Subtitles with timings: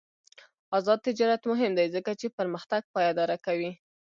[0.77, 3.71] آزاد تجارت مهم دی ځکه چې پرمختګ پایداره کوي.